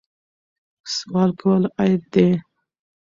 سوال 0.95 1.29
کول 1.39 1.63
عیب 1.81 2.01
دی. 2.13 2.27